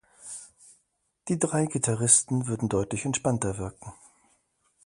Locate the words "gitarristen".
1.67-2.47